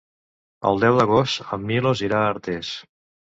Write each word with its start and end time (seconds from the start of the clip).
El 0.69 0.79
deu 0.83 0.95
d'agost 0.99 1.43
en 1.57 1.67
Milos 1.73 2.03
irà 2.09 2.21
a 2.23 2.31
Artés. 2.37 2.73